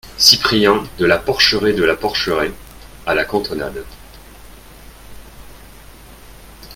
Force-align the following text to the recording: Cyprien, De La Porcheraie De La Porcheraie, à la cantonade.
Cyprien, 0.17 0.83
De 0.97 1.05
La 1.05 1.19
Porcheraie 1.19 1.75
De 1.75 1.83
La 1.83 1.95
Porcheraie, 1.95 2.51
à 3.05 3.13
la 3.13 3.23
cantonade. 3.23 3.85